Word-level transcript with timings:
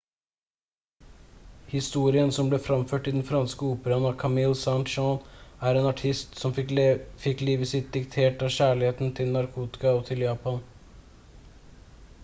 historien 1.73 2.31
som 2.37 2.47
ble 2.53 2.59
framført 2.67 3.09
i 3.11 3.13
den 3.17 3.25
franske 3.27 3.67
operaen 3.73 4.07
av 4.11 4.15
camille 4.23 4.57
saint-saens 4.63 5.29
er 5.43 5.73
av 5.73 5.81
en 5.83 5.91
artist 5.91 6.41
«som 6.45 6.57
fikk 6.57 7.45
livet 7.51 7.73
sitt 7.75 7.93
diktert 7.99 8.47
av 8.49 8.53
kjærlighet 8.59 9.07
til 9.21 9.33
narkotika 9.39 9.93
og 10.01 10.03
til 10.11 10.27
japan» 10.29 10.59